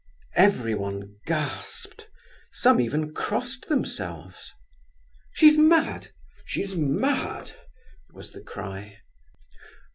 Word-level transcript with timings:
Everyone 0.35 1.17
gasped; 1.27 2.09
some 2.51 2.81
even 2.81 3.13
crossed 3.13 3.67
themselves. 3.69 4.51
"She's 5.35 5.59
mad—she's 5.59 6.75
mad!" 6.75 7.51
was 8.11 8.31
the 8.31 8.41
cry. 8.41 8.97